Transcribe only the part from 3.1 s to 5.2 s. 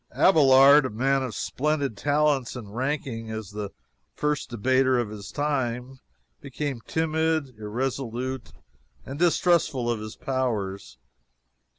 as the first debater of